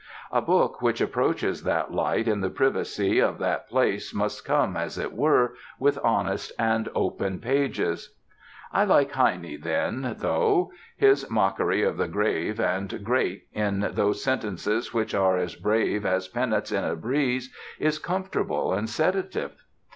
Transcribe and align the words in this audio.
A 0.31 0.41
book 0.41 0.81
which 0.81 0.99
approaches 0.99 1.61
that 1.61 1.93
light 1.93 2.27
in 2.27 2.41
the 2.41 2.49
privacy 2.49 3.19
of 3.19 3.37
that 3.37 3.69
place 3.69 4.15
must 4.15 4.43
come, 4.43 4.75
as 4.75 4.97
it 4.97 5.13
were, 5.13 5.53
with 5.77 5.99
honest 6.03 6.51
and 6.57 6.89
open 6.95 7.37
pages. 7.39 8.15
I 8.73 8.83
like 8.83 9.11
Heine 9.11 9.59
then, 9.61 10.15
though. 10.17 10.71
His 10.97 11.29
mockery 11.29 11.83
of 11.83 11.97
the 11.97 12.07
grave 12.07 12.59
and 12.59 13.03
great, 13.03 13.45
in 13.53 13.91
those 13.93 14.23
sentences 14.23 14.91
which 14.91 15.13
are 15.13 15.37
as 15.37 15.53
brave 15.53 16.03
as 16.03 16.27
pennants 16.27 16.71
in 16.71 16.83
a 16.83 16.95
breeze, 16.95 17.53
is 17.77 17.99
comfortable 17.99 18.73
and 18.73 18.89
sedative. 18.89 19.53